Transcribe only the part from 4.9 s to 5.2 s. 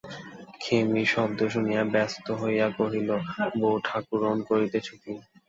কী।